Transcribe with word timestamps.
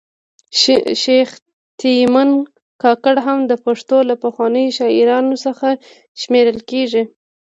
شیخ 1.03 1.29
تیمن 1.79 2.29
کاکړ 2.81 3.15
هم 3.27 3.39
د 3.51 3.53
پښتو 3.65 3.97
له 4.09 4.15
پخوانیو 4.23 4.75
شاعرانو 4.77 5.35
څخه 5.45 5.67
شمېرل 6.21 6.59
کیږي 6.69 7.03